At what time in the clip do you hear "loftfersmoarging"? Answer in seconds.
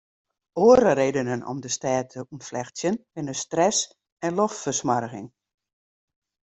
4.39-5.27